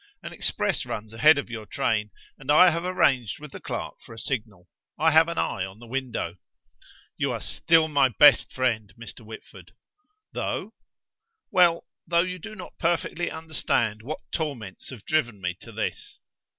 An 0.23 0.33
express 0.33 0.83
runs 0.83 1.13
ahead 1.13 1.37
of 1.37 1.51
your 1.51 1.67
train, 1.67 2.09
and 2.35 2.49
I 2.51 2.71
have 2.71 2.83
arranged 2.85 3.39
with 3.39 3.51
the 3.51 3.59
clerk 3.59 4.01
for 4.01 4.15
a 4.15 4.17
signal; 4.17 4.67
I 4.97 5.11
have 5.11 5.27
an 5.27 5.37
eye 5.37 5.63
on 5.63 5.77
the 5.77 5.85
window." 5.85 6.37
"You 7.17 7.31
are 7.31 7.39
still 7.39 7.87
my 7.87 8.09
best 8.09 8.51
friend, 8.51 8.91
Mr. 8.99 9.23
Whitford." 9.23 9.73
"Though?" 10.33 10.73
"Well, 11.51 11.85
though 12.07 12.23
you 12.23 12.39
do 12.39 12.55
not 12.55 12.79
perfectly 12.79 13.29
understand 13.29 14.01
what 14.01 14.17
torments 14.31 14.89
have 14.89 15.05
driven 15.05 15.39
me 15.39 15.55
to 15.59 15.71
this." 15.71 16.17